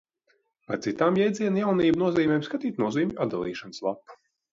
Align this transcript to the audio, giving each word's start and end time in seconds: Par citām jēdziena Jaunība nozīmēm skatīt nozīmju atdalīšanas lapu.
Par 0.69 0.77
citām 0.85 1.19
jēdziena 1.19 1.61
Jaunība 1.61 2.01
nozīmēm 2.03 2.45
skatīt 2.47 2.81
nozīmju 2.85 3.19
atdalīšanas 3.27 3.83
lapu. 3.89 4.19